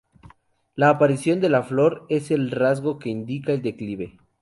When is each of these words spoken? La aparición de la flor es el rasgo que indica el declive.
La 0.73 0.89
aparición 0.89 1.41
de 1.41 1.49
la 1.49 1.61
flor 1.61 2.07
es 2.09 2.31
el 2.31 2.49
rasgo 2.49 2.97
que 2.97 3.11
indica 3.11 3.51
el 3.53 3.61
declive. 3.61 4.17